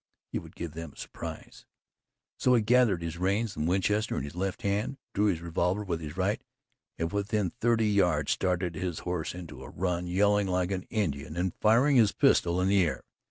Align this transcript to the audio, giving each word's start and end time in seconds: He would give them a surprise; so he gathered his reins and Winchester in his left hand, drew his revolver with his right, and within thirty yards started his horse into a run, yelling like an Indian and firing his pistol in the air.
He 0.31 0.39
would 0.39 0.55
give 0.55 0.71
them 0.71 0.93
a 0.93 0.97
surprise; 0.97 1.67
so 2.39 2.55
he 2.55 2.63
gathered 2.63 3.03
his 3.03 3.19
reins 3.19 3.55
and 3.55 3.67
Winchester 3.67 4.17
in 4.17 4.23
his 4.23 4.33
left 4.33 4.63
hand, 4.63 4.97
drew 5.13 5.25
his 5.25 5.41
revolver 5.41 5.83
with 5.83 6.01
his 6.01 6.17
right, 6.17 6.41
and 6.97 7.11
within 7.13 7.51
thirty 7.61 7.87
yards 7.87 8.31
started 8.31 8.73
his 8.73 8.97
horse 9.05 9.35
into 9.35 9.61
a 9.63 9.69
run, 9.69 10.07
yelling 10.07 10.47
like 10.47 10.71
an 10.71 10.87
Indian 10.89 11.37
and 11.37 11.53
firing 11.61 11.97
his 11.97 12.13
pistol 12.13 12.59
in 12.59 12.67
the 12.69 12.83
air. 12.83 13.03